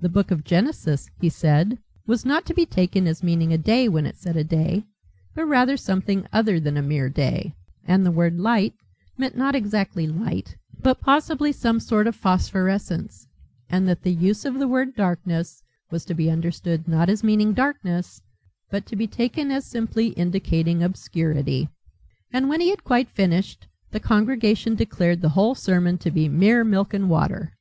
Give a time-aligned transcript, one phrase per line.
[0.00, 3.88] The book of Genesis, he said was not to be taken as meaning a day
[3.88, 4.84] when it said a day,
[5.34, 7.54] but rather something other than a mere day;
[7.86, 8.74] and the word "light"
[9.16, 13.26] meant not exactly light but possibly some sort of phosphorescence,
[13.70, 17.54] and that the use of the word "darkness" was to be understood not as meaning
[17.54, 18.20] darkness,
[18.68, 21.70] but to be taken as simply indicating obscurity.
[22.34, 26.64] And when he had quite finished, the congregation declared the whole sermon to be mere
[26.64, 27.54] milk and water.